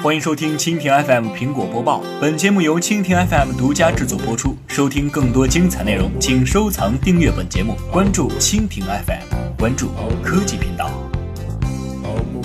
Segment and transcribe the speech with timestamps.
[0.00, 2.00] 欢迎收听蜻蜓 FM 苹果播报。
[2.20, 4.56] 本节目由蜻蜓 FM 独家制作播出。
[4.68, 9.88] 收听更多精彩内容，请收藏订阅本节目，关注蜻蜓 FM，关注
[10.22, 10.88] 科技频道。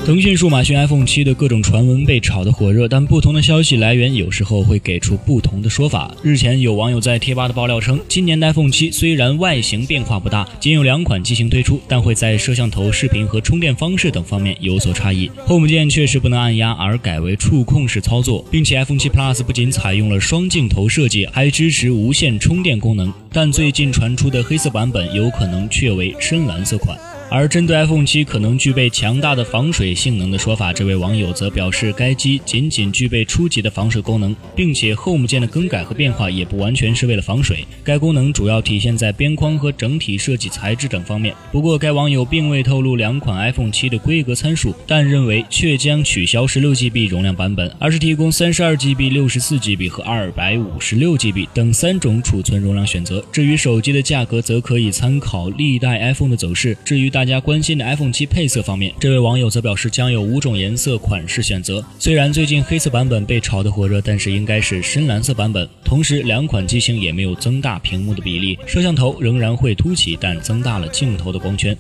[0.06, 6.14] 腾讯数码讯 iPhone 七的各种传闻被炒得火热，但不同的消息来源有时候会给出不同的说法。
[6.22, 15.32] 日前有网友在贴吧的爆料称，今年的 iPhone 七虽然外形变化不大，仅有两款机型推出，但会在摄像头、视频和充电方式等方面有所差异。
[15.48, 23.12] Home 键确实不能按压，而改为触控式操作，并且 iPhone 七 Plus 不仅采用了双镜头设计，还支持无线充电功能。
[23.32, 27.00] 但最近传出的黑色版本有可能确为深蓝色款。
[27.34, 37.66] 而针对 iPhone 七可能具备强大的防水性能的说法，这位网友则表示，该机仅仅具备初级的防水功能，并且 Home 键的更改和变化也不完全是为了防水。
[37.84, 41.34] 该功能主要体现在边框和整体设计材质等方面。
[41.52, 53.26] 不过，该网友并未透露两款 iPhone 七的规格参数，但认为却将取消 16GB 容量版本，而是提供 32GB、64GB 和 256GB 等三种储存容量选择。
[53.32, 56.78] 至于手机的价格，则可以参考历代 iPhone 的走势。
[56.86, 61.82] 至于大大家关心的 iPhone 七配色方面，这位网友则表示将有五种颜色款式选择。
[61.98, 65.66] 虽然最近黑色版本被炒得火热，但是应该是深蓝色版本。
[65.86, 71.74] 同时，两款机型也没有增大屏幕的比例，摄像头仍然会凸起，但增大了镜头的光圈。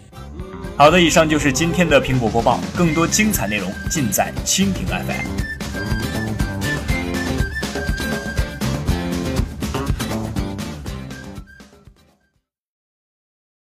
[0.77, 6.02] 好的，以上就是今天的苹果播报，更多精彩内容尽在蜻蜓 FM。